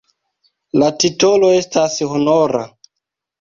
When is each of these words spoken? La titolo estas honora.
La 0.83 0.87
titolo 1.03 1.51
estas 1.59 1.99
honora. 2.15 2.65